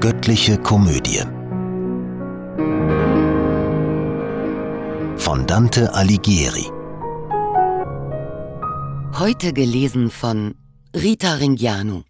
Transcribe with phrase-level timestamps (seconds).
[0.00, 1.24] Göttliche Komödie
[5.16, 6.70] von Dante Alighieri.
[9.18, 10.54] Heute gelesen von
[10.94, 12.04] Rita Ringiano.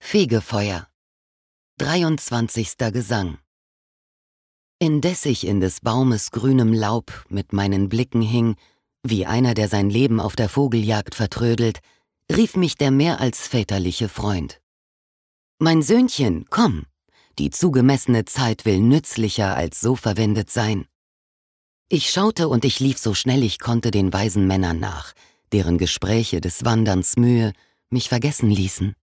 [0.00, 0.88] Fegefeuer.
[1.78, 2.76] 23.
[2.92, 3.38] Gesang.
[4.80, 8.56] Indes ich in des Baumes grünem Laub mit meinen Blicken hing,
[9.04, 11.78] wie einer, der sein Leben auf der Vogeljagd vertrödelt,
[12.32, 14.60] rief mich der mehr als väterliche Freund.
[15.62, 16.86] Mein Söhnchen, komm,
[17.38, 20.86] die zugemessene Zeit will nützlicher als so verwendet sein.
[21.90, 25.12] Ich schaute und ich lief so schnell ich konnte den weisen Männern nach,
[25.52, 27.52] deren Gespräche des Wanderns Mühe
[27.90, 28.94] mich vergessen ließen.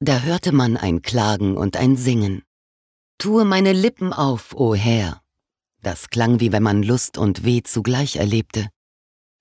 [0.00, 2.42] Da hörte man ein Klagen und ein Singen.
[3.18, 5.20] Tue meine Lippen auf, o Herr.
[5.82, 8.70] Das klang wie wenn man Lust und Weh zugleich erlebte.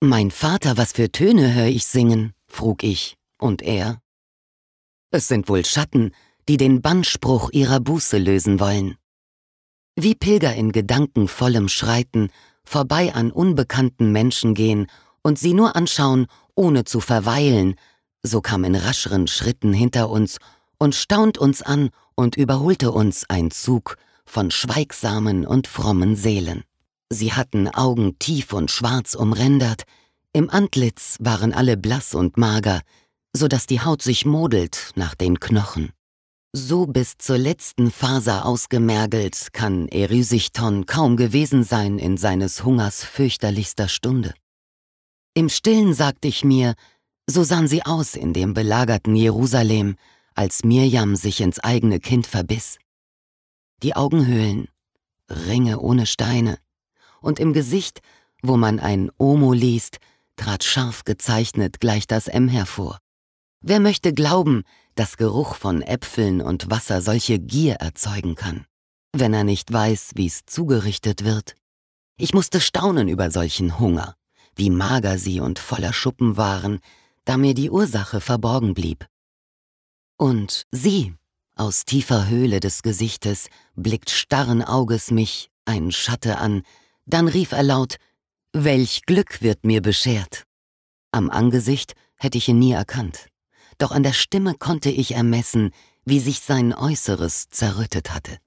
[0.01, 2.33] Mein Vater, was für Töne hör ich singen?
[2.45, 4.01] frug ich, und er?
[5.15, 6.11] Es sind wohl Schatten,
[6.49, 8.97] die den Bannspruch ihrer Buße lösen wollen.
[9.95, 12.27] Wie Pilger in gedankenvollem Schreiten
[12.65, 14.87] vorbei an unbekannten Menschen gehen
[15.21, 17.75] und sie nur anschauen, ohne zu verweilen,
[18.23, 20.37] so kam in rascheren Schritten hinter uns
[20.79, 23.95] und staunt uns an und überholte uns ein Zug
[24.25, 26.65] von schweigsamen und frommen Seelen.
[27.09, 29.83] Sie hatten Augen tief und schwarz umrändert,
[30.33, 32.81] im Antlitz waren alle blass und mager,
[33.35, 35.91] so dass die Haut sich modelt nach den Knochen.
[36.53, 43.89] So bis zur letzten Faser ausgemergelt kann Erysichthon kaum gewesen sein in seines Hungers fürchterlichster
[43.89, 44.33] Stunde.
[45.33, 46.75] Im Stillen sagte ich mir,
[47.27, 49.97] so sahen sie aus in dem belagerten Jerusalem,
[50.33, 52.77] als Mirjam sich ins eigene Kind verbiss.
[53.83, 54.69] Die Augenhöhlen,
[55.29, 56.57] Ringe ohne Steine,
[57.19, 57.99] und im Gesicht,
[58.41, 59.97] wo man ein Omo liest,
[60.37, 62.99] trat scharf gezeichnet gleich das M hervor.
[63.61, 64.63] Wer möchte glauben,
[64.95, 68.65] dass Geruch von Äpfeln und Wasser solche Gier erzeugen kann,
[69.13, 71.55] wenn er nicht weiß, wie's zugerichtet wird?
[72.17, 74.15] Ich musste staunen über solchen Hunger,
[74.55, 76.79] wie mager sie und voller Schuppen waren,
[77.25, 79.05] da mir die Ursache verborgen blieb.
[80.17, 81.13] Und sie,
[81.55, 86.61] aus tiefer Höhle des Gesichtes, blickt starren Auges mich, ein Schatte an,
[87.05, 87.97] dann rief er laut,
[88.53, 90.43] Welch Glück wird mir beschert!
[91.11, 93.27] Am Angesicht hätte ich ihn nie erkannt,
[93.77, 95.71] doch an der Stimme konnte ich ermessen,
[96.05, 98.37] wie sich sein Äußeres zerrüttet hatte.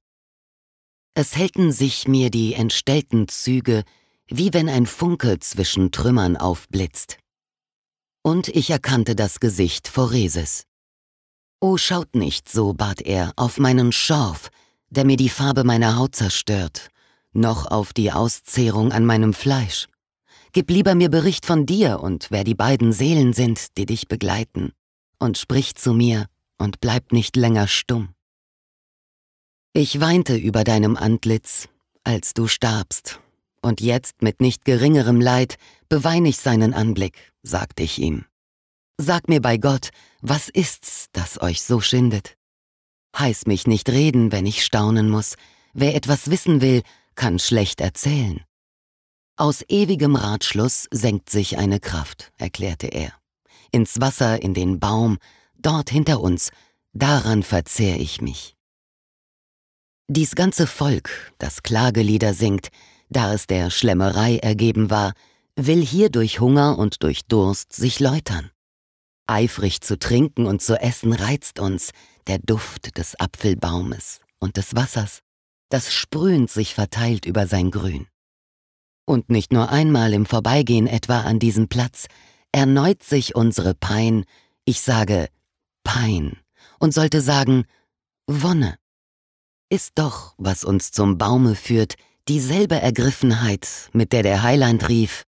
[1.14, 3.82] Es hellten sich mir die entstellten Züge,
[4.28, 7.18] wie wenn ein Funke zwischen Trümmern aufblitzt.
[8.22, 10.64] Und ich erkannte das Gesicht Phoreses.
[11.60, 14.50] Oh, schaut nicht so, bat er, auf meinen Schorf,
[14.90, 16.88] der mir die Farbe meiner Haut zerstört,
[17.32, 19.88] noch auf die Auszehrung an meinem Fleisch.
[20.52, 24.72] Gib lieber mir Bericht von dir und wer die beiden Seelen sind, die dich begleiten,
[25.18, 26.26] und sprich zu mir
[26.58, 28.14] und bleib nicht länger stumm.
[29.72, 31.68] Ich weinte über deinem Antlitz,
[32.04, 33.20] als du starbst,
[33.62, 35.56] und jetzt mit nicht geringerem Leid
[35.88, 38.24] bewein ich seinen Anblick, sagte ich ihm.
[38.98, 39.90] Sag mir bei Gott,
[40.20, 42.36] was ist's, das euch so schindet?
[43.16, 45.36] Heiß mich nicht reden, wenn ich staunen muss.
[45.72, 46.82] Wer etwas wissen will,
[47.14, 48.44] kann schlecht erzählen.
[49.36, 53.17] Aus ewigem Ratschluss senkt sich eine Kraft, erklärte er.
[53.70, 55.18] Ins Wasser, in den Baum,
[55.56, 56.50] dort hinter uns,
[56.92, 58.56] daran verzehr ich mich.
[60.08, 62.68] Dies ganze Volk, das Klagelieder singt,
[63.10, 65.12] da es der Schlemmerei ergeben war,
[65.56, 68.50] will hier durch Hunger und durch Durst sich läutern.
[69.26, 71.90] Eifrig zu trinken und zu essen reizt uns
[72.26, 75.20] der Duft des Apfelbaumes und des Wassers,
[75.68, 78.06] das sprühend sich verteilt über sein Grün.
[79.04, 82.06] Und nicht nur einmal im Vorbeigehen etwa an diesem Platz
[82.52, 84.24] erneut sich unsere Pein,
[84.64, 85.28] ich sage
[85.84, 86.36] Pein,
[86.78, 87.64] und sollte sagen
[88.26, 88.76] Wonne.
[89.70, 91.94] Ist doch, was uns zum Baume führt,
[92.28, 95.24] dieselbe Ergriffenheit, mit der der Heiland rief,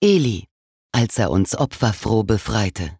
[0.00, 0.46] Eli,
[0.92, 2.98] als er uns opferfroh befreite.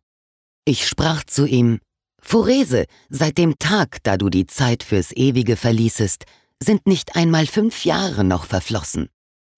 [0.65, 1.81] Ich sprach zu ihm,
[2.21, 6.25] Phorese, seit dem Tag, da du die Zeit fürs Ewige verließest,
[6.63, 9.09] sind nicht einmal fünf Jahre noch verflossen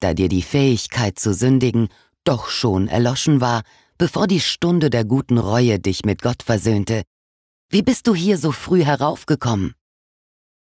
[0.00, 1.88] da dir die Fähigkeit zu sündigen
[2.24, 3.62] doch schon erloschen war,
[4.00, 7.02] bevor die Stunde der guten Reue dich mit Gott versöhnte.
[7.68, 9.74] Wie bist du hier so früh heraufgekommen?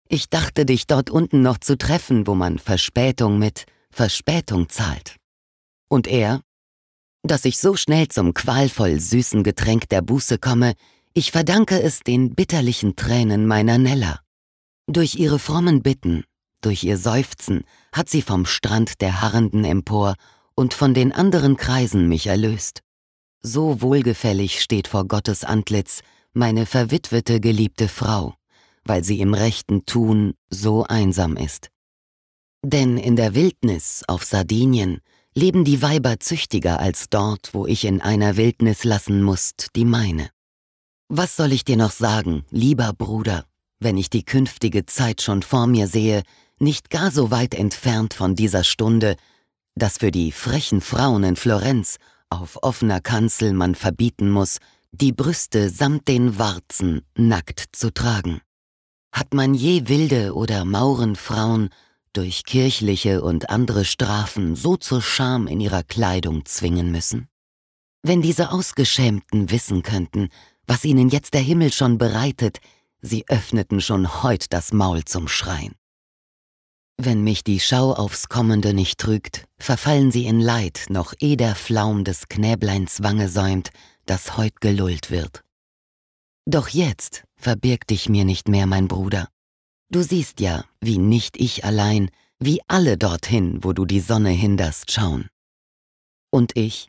[0.09, 5.17] Ich dachte dich dort unten noch zu treffen, wo man Verspätung mit Verspätung zahlt.
[5.91, 6.41] Und er?
[7.23, 10.73] Dass ich so schnell zum qualvoll süßen Getränk der Buße komme,
[11.13, 14.21] ich verdanke es den bitterlichen Tränen meiner Nella.
[14.87, 16.25] Durch ihre frommen Bitten
[16.63, 20.15] durch ihr Seufzen hat sie vom Strand der Harrenden empor
[20.55, 22.83] und von den anderen Kreisen mich erlöst.
[23.43, 26.01] So wohlgefällig steht vor Gottes Antlitz
[26.33, 28.35] meine verwitwete geliebte Frau,
[28.85, 31.69] weil sie im rechten Tun so einsam ist.
[32.65, 35.01] Denn in der Wildnis auf Sardinien
[35.35, 40.31] leben die Weiber züchtiger als dort, wo ich in einer Wildnis lassen musst, die meine.
[41.09, 43.45] Was soll ich dir noch sagen, lieber Bruder,
[43.79, 46.23] wenn ich die künftige Zeit schon vor mir sehe,
[46.59, 49.17] nicht gar so weit entfernt von dieser Stunde,
[49.77, 51.99] dass für die frechen Frauen in Florenz
[52.31, 54.59] auf offener Kanzel man verbieten muss,
[54.93, 58.41] die Brüste samt den Warzen nackt zu tragen.
[59.13, 61.71] Hat man je wilde oder Maurenfrauen
[62.13, 67.29] durch kirchliche und andere Strafen so zur Scham in ihrer Kleidung zwingen müssen?
[68.03, 70.29] Wenn diese Ausgeschämten wissen könnten,
[70.67, 72.61] was ihnen jetzt der Himmel schon bereitet,
[73.01, 75.75] sie öffneten schon heut das Maul zum Schreien.
[77.01, 81.55] Wenn mich die Schau aufs Kommende nicht trügt, verfallen sie in Leid, noch eh der
[81.55, 83.71] Flaum des Knäbleins Wange säumt,
[84.05, 85.45] das heut gelullt wird.
[86.45, 89.29] Doch jetzt verbirg dich mir nicht mehr, mein Bruder.
[89.91, 92.11] Du siehst ja, wie nicht ich allein,
[92.41, 95.29] wie alle dorthin, wo du die Sonne hinderst, schauen.
[96.31, 96.89] Und ich?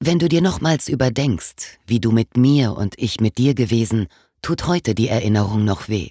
[0.00, 4.08] Wenn du dir nochmals überdenkst, wie du mit mir und ich mit dir gewesen,
[4.42, 6.10] tut heute die Erinnerung noch weh.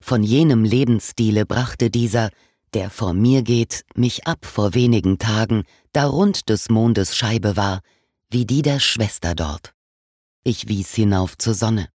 [0.00, 2.30] Von jenem Lebensstile brachte dieser,
[2.74, 7.80] der vor mir geht, mich ab vor wenigen Tagen, da rund des Mondes Scheibe war,
[8.30, 9.72] wie die der Schwester dort.
[10.44, 11.88] Ich wies hinauf zur Sonne.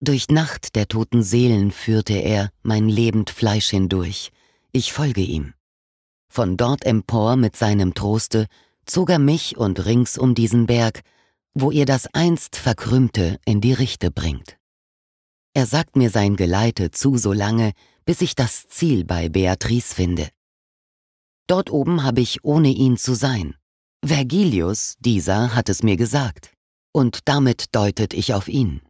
[0.00, 4.30] Durch Nacht der toten Seelen führte er mein lebend Fleisch hindurch.
[4.70, 5.54] Ich folge ihm.
[6.30, 8.46] Von dort empor mit seinem Troste
[8.86, 11.00] zog er mich und rings um diesen Berg,
[11.54, 14.57] wo ihr das einst Verkrümmte in die Richte bringt.
[15.54, 17.72] Er sagt mir sein Geleite zu so lange,
[18.04, 20.28] bis ich das Ziel bei Beatrice finde.
[21.46, 23.54] Dort oben habe ich ohne ihn zu sein.
[24.04, 26.52] Vergilius, dieser, hat es mir gesagt,
[26.92, 28.80] und damit deutet ich auf ihn.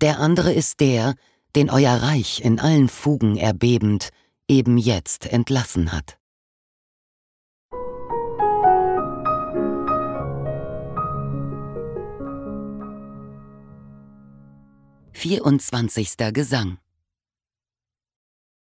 [0.00, 1.14] Der andere ist der,
[1.56, 4.10] den euer Reich in allen Fugen erbebend
[4.48, 6.19] eben jetzt entlassen hat.
[15.20, 16.32] 24.
[16.32, 16.78] Gesang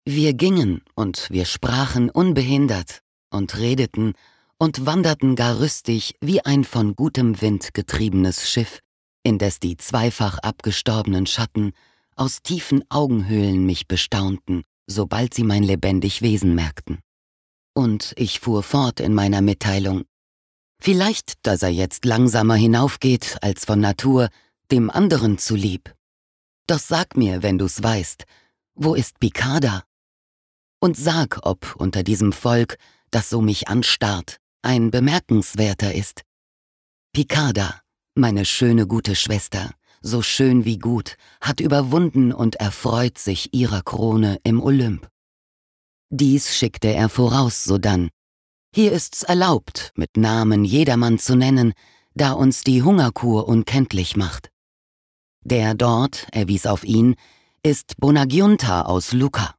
[0.04, 3.00] Wir gingen und wir sprachen unbehindert
[3.30, 4.12] und redeten
[4.56, 8.78] und wanderten gar rüstig wie ein von gutem Wind getriebenes Schiff,
[9.24, 11.72] indes die zweifach abgestorbenen Schatten
[12.14, 17.00] aus tiefen Augenhöhlen mich bestaunten, sobald sie mein lebendig Wesen merkten.
[17.74, 20.04] Und ich fuhr fort in meiner Mitteilung.
[20.80, 24.28] Vielleicht, dass er jetzt langsamer hinaufgeht als von Natur,
[24.70, 25.96] dem anderen zulieb.
[26.66, 28.24] Doch sag mir, wenn du's weißt,
[28.74, 29.84] wo ist Picarda?
[30.80, 32.76] Und sag, ob unter diesem Volk,
[33.10, 36.22] das so mich anstarrt, ein bemerkenswerter ist.
[37.12, 37.80] Picarda,
[38.14, 39.70] meine schöne gute Schwester,
[40.00, 45.08] so schön wie gut, hat überwunden und erfreut sich ihrer Krone im Olymp.
[46.10, 48.10] Dies schickte er voraus sodann.
[48.74, 51.72] Hier ist's erlaubt, mit Namen jedermann zu nennen,
[52.14, 54.50] da uns die Hungerkur unkenntlich macht.
[55.48, 57.14] Der dort, er wies auf ihn,
[57.62, 59.54] ist Bonagiunta aus Luca.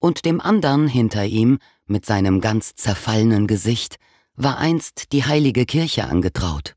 [0.00, 3.96] Und dem andern hinter ihm, mit seinem ganz zerfallenen Gesicht,
[4.36, 6.76] war einst die heilige Kirche angetraut.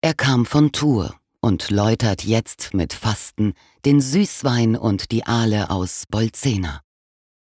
[0.00, 3.52] Er kam von Tour und läutert jetzt mit Fasten
[3.84, 6.80] den Süßwein und die Aale aus Bolzena.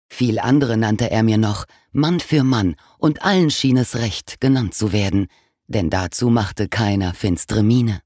[0.08, 4.76] Viel andere nannte er mir noch, Mann für Mann, und allen schien es recht, genannt
[4.76, 5.30] zu werden,
[5.66, 8.04] denn dazu machte keiner finstre Miene.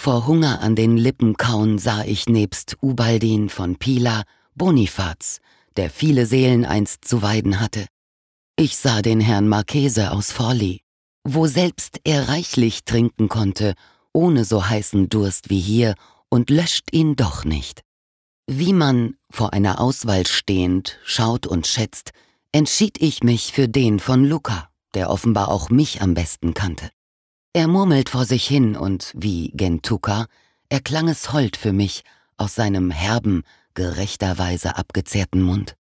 [0.00, 4.22] Vor Hunger an den Lippen kauen sah ich nebst Ubaldin von Pila
[4.54, 5.40] Bonifaz,
[5.76, 7.84] der viele Seelen einst zu weiden hatte.
[8.56, 10.82] Ich sah den Herrn Marchese aus Forli,
[11.24, 13.74] wo selbst er reichlich trinken konnte,
[14.12, 15.96] ohne so heißen Durst wie hier,
[16.30, 17.82] und löscht ihn doch nicht.
[18.46, 22.12] Wie man, vor einer Auswahl stehend, schaut und schätzt,
[22.52, 26.88] entschied ich mich für den von Luca, der offenbar auch mich am besten kannte.
[27.52, 30.26] Er murmelt vor sich hin und, wie Gentuka,
[30.68, 32.04] erklang es hold für mich
[32.36, 33.42] aus seinem herben,
[33.74, 35.76] gerechterweise abgezehrten Mund.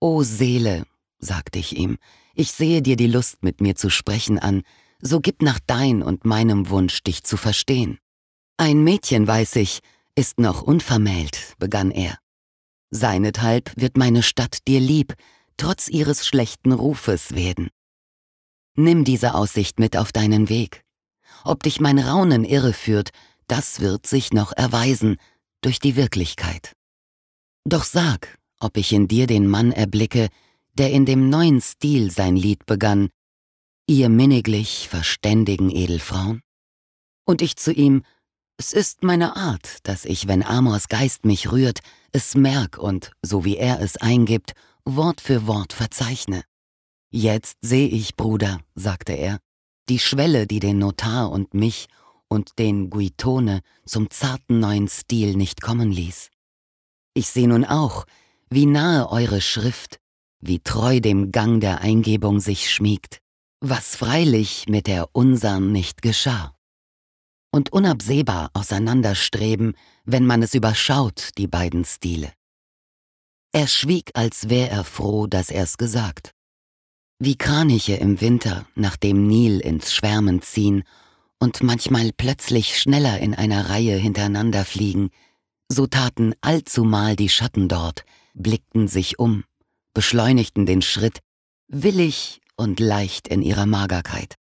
[0.00, 0.84] O Seele,
[1.18, 1.98] sagte ich ihm,
[2.34, 4.62] ich sehe dir die Lust, mit mir zu sprechen an,
[5.00, 7.98] so gib nach dein und meinem Wunsch, dich zu verstehen.
[8.56, 9.80] Ein Mädchen, weiß ich,
[10.14, 12.18] ist noch unvermählt, begann er.
[12.90, 15.14] Seinethalb wird meine Stadt dir lieb,
[15.56, 17.68] trotz ihres schlechten Rufes werden.
[18.76, 20.85] Nimm diese Aussicht mit auf deinen Weg.
[21.44, 23.10] Ob dich mein Raunen irreführt,
[23.48, 25.16] das wird sich noch erweisen
[25.60, 26.72] durch die Wirklichkeit.
[27.64, 30.28] Doch sag, ob ich in dir den Mann erblicke,
[30.74, 33.08] der in dem neuen Stil sein Lied begann,
[33.88, 36.42] ihr minniglich verständigen Edelfrauen?
[37.24, 38.02] Und ich zu ihm,
[38.58, 41.80] Es ist meine Art, dass ich, wenn Amors Geist mich rührt,
[42.12, 44.52] es merk und, so wie er es eingibt,
[44.86, 46.42] Wort für Wort verzeichne.
[47.10, 49.40] Jetzt seh ich, Bruder, sagte er,
[49.88, 51.88] die Schwelle, die den Notar und mich
[52.28, 56.30] und den Guitone zum zarten neuen Stil nicht kommen ließ.
[57.14, 58.04] Ich seh nun auch,
[58.50, 60.00] wie nahe eure Schrift,
[60.40, 63.20] wie treu dem Gang der Eingebung sich schmiegt,
[63.60, 66.54] was freilich mit der unsern nicht geschah.
[67.50, 69.74] Und unabsehbar auseinanderstreben,
[70.04, 72.32] wenn man es überschaut, die beiden Stile.
[73.52, 76.35] Er schwieg, als wär er froh, dass er's gesagt.
[77.18, 80.82] Wie Kraniche im Winter nach dem Nil ins Schwärmen ziehen
[81.38, 85.08] und manchmal plötzlich schneller in einer Reihe hintereinander fliegen,
[85.66, 88.04] so taten allzumal die Schatten dort,
[88.34, 89.44] blickten sich um,
[89.94, 91.20] beschleunigten den Schritt,
[91.68, 94.34] willig und leicht in ihrer Magerkeit.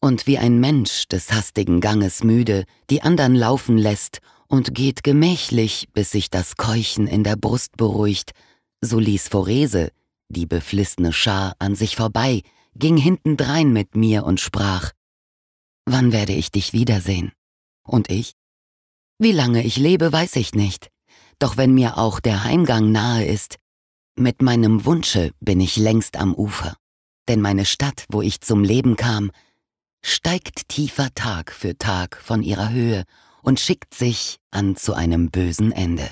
[0.00, 5.88] Und wie ein Mensch des hastigen Ganges müde die andern laufen lässt und geht gemächlich,
[5.92, 8.32] bis sich das Keuchen in der Brust beruhigt,
[8.80, 9.90] so ließ Forese,
[10.28, 12.42] die beflissene Schar, an sich vorbei,
[12.74, 14.92] ging hintendrein mit mir und sprach,
[15.84, 17.32] Wann werde ich dich wiedersehen?
[17.84, 18.32] Und ich?
[19.18, 20.90] Wie lange ich lebe, weiß ich nicht.
[21.38, 23.56] Doch wenn mir auch der Heimgang nahe ist,
[24.18, 26.76] mit meinem Wunsche bin ich längst am Ufer.
[27.28, 29.30] Denn meine Stadt, wo ich zum Leben kam,
[30.02, 33.04] steigt tiefer Tag für Tag von ihrer Höhe
[33.42, 36.10] und schickt sich an zu einem bösen Ende.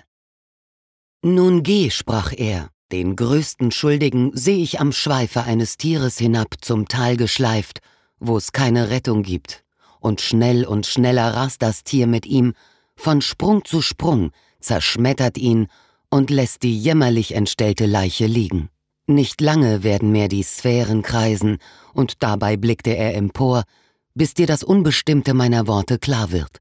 [1.22, 6.86] Nun geh, sprach er, den größten Schuldigen seh ich am Schweife eines Tieres hinab zum
[6.86, 7.80] Tal geschleift,
[8.20, 9.64] wo es keine Rettung gibt
[9.98, 12.52] und schnell und schneller rast das Tier mit ihm,
[12.94, 15.66] von Sprung zu Sprung, zerschmettert ihn
[16.08, 18.68] und lässt die jämmerlich entstellte Leiche liegen.
[19.08, 21.58] Nicht lange werden mehr die Sphären kreisen,
[21.94, 23.64] und dabei blickte er empor,
[24.14, 26.58] bis dir das Unbestimmte meiner Worte klar wird.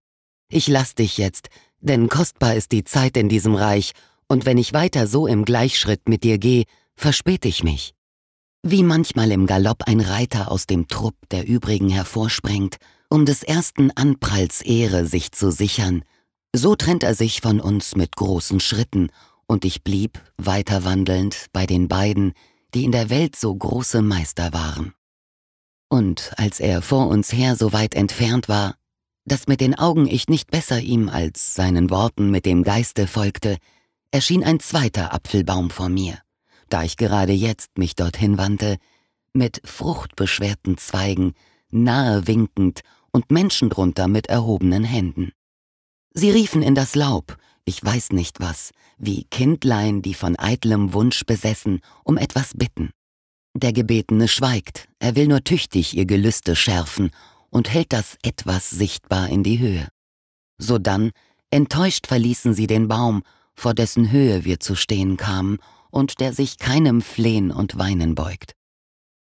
[0.50, 1.50] Ich lass dich jetzt,
[1.80, 3.92] denn kostbar ist die Zeit in diesem Reich,
[4.34, 7.94] und wenn ich weiter so im Gleichschritt mit dir geh, verspät ich mich.
[8.64, 12.78] Wie manchmal im Galopp ein Reiter aus dem Trupp der übrigen hervorspringt
[13.14, 16.04] um des ersten Anpralls Ehre sich zu sichern,
[16.52, 19.10] so trennt er sich von uns mit großen Schritten,
[19.46, 22.34] und ich blieb, weiter wandelnd, bei den beiden,
[22.74, 24.96] die in der Welt so große Meister waren.
[25.90, 28.78] Und als er vor uns her so weit entfernt war,
[29.26, 33.58] dass mit den Augen ich nicht besser ihm als seinen Worten mit dem Geiste folgte,
[34.14, 36.20] erschien ein zweiter Apfelbaum vor mir,
[36.70, 38.78] da ich gerade jetzt mich dorthin wandte,
[39.34, 41.34] mit fruchtbeschwerten Zweigen,
[41.72, 45.32] nahe winkend und Menschen drunter mit erhobenen Händen.
[46.14, 51.26] Sie riefen in das Laub, ich weiß nicht was, wie Kindlein, die von eitlem Wunsch
[51.26, 52.92] besessen, um etwas bitten.
[53.56, 57.10] Der Gebetene schweigt, er will nur tüchtig ihr Gelüste schärfen
[57.50, 59.88] und hält das etwas sichtbar in die Höhe.
[60.60, 61.10] Sodann,
[61.50, 63.24] enttäuscht verließen sie den Baum,
[63.56, 65.60] vor dessen Höhe wir zu stehen kamen
[65.92, 68.54] und der sich keinem Flehen und Weinen beugt.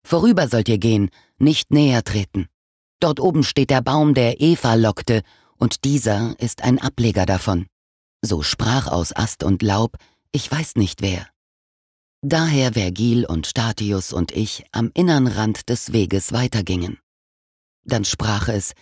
[0.05, 2.47] Vorüber sollt ihr gehen, nicht näher treten.
[2.99, 5.21] Dort oben steht der Baum, der Eva lockte,
[5.57, 7.67] und dieser ist ein Ableger davon.
[8.21, 9.97] So sprach aus Ast und Laub,
[10.31, 11.27] ich weiß nicht wer.
[12.21, 16.97] Daher Vergil und Statius und ich am innern Rand des Weges weitergingen.
[17.83, 18.73] Dann sprach es,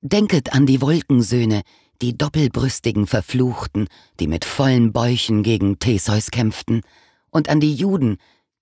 [0.00, 1.62] Denket an die Wolkensöhne,
[2.02, 3.88] die doppelbrüstigen Verfluchten,
[4.20, 6.82] die mit vollen Bäuchen gegen Theseus kämpften,
[7.30, 8.16] und an die Juden,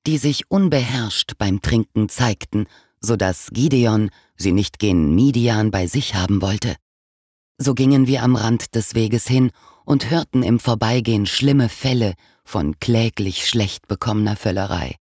[0.07, 2.67] die sich unbeherrscht beim Trinken zeigten
[3.05, 6.77] so dass Gideon sie nicht gen Midian bei sich haben wollte.
[7.59, 9.53] So gingen wir am Rand des Weges hin
[9.85, 12.15] und hörten im Vorbeigehen schlimme Fälle
[12.45, 14.97] von kläglich schlecht bekommener Völlerei.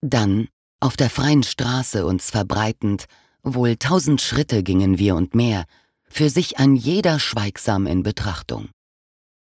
[0.00, 0.48] Dann,
[0.80, 3.04] auf der freien Straße uns verbreitend,
[3.44, 5.64] wohl tausend Schritte gingen wir und mehr,
[6.12, 8.68] für sich ein jeder schweigsam in Betrachtung.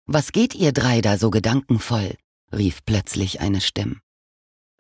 [0.07, 2.15] Was geht ihr drei da so gedankenvoll?
[2.53, 3.97] rief plötzlich eine Stimme.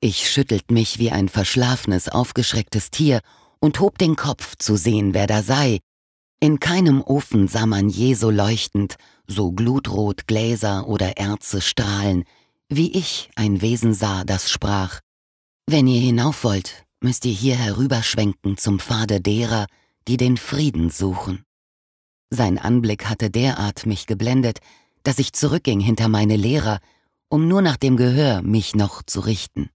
[0.01, 3.21] Ich schüttelt mich wie ein verschlafenes, aufgeschrecktes Tier
[3.59, 5.79] und hob den Kopf zu sehen, wer da sei.
[6.39, 8.95] In keinem Ofen sah man je so leuchtend,
[9.27, 12.23] so glutrot Gläser oder Erze strahlen,
[12.67, 15.01] wie ich ein Wesen sah, das sprach,
[15.67, 19.67] Wenn ihr hinauf wollt, müsst ihr hier herüberschwenken zum Pfade derer,
[20.07, 21.43] die den Frieden suchen.
[22.31, 24.57] Sein Anblick hatte derart mich geblendet,
[25.03, 26.79] dass ich zurückging hinter meine Lehrer,
[27.29, 29.69] um nur nach dem Gehör mich noch zu richten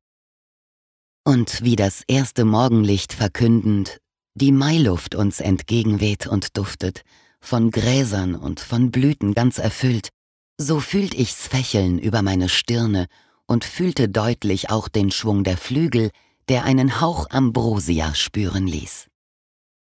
[1.27, 3.99] und wie das erste Morgenlicht verkündend
[4.35, 7.03] die Mailuft uns entgegenweht und duftet,
[7.41, 10.11] von Gräsern und von Blüten ganz erfüllt,
[10.57, 13.07] so fühlt ich's Fächeln über meine Stirne
[13.47, 16.11] und fühlte deutlich auch den Schwung der Flügel,
[16.49, 19.09] der einen Hauch Ambrosia spüren ließ.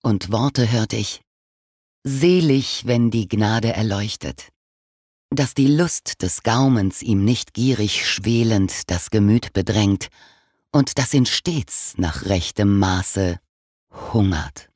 [0.04, 1.22] Und Worte hört ich,
[2.06, 4.48] Selig, wenn die Gnade erleuchtet,
[5.32, 10.08] dass die Lust des Gaumens ihm nicht gierig schwelend das Gemüt bedrängt
[10.72, 13.40] und dass ihn stets nach rechtem Maße
[14.14, 14.70] hungert.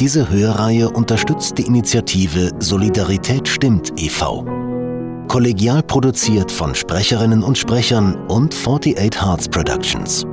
[0.00, 4.59] Diese Hörreihe unterstützt die Initiative Solidarität stimmt e.V.
[5.30, 10.26] Kollegial produziert von Sprecherinnen und Sprechern und 48 Hearts Productions.